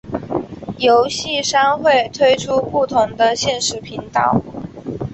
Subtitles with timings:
[0.79, 4.41] 游戏商会推出不同的限时频道。